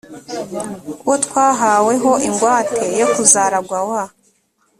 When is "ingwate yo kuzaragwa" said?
2.27-3.79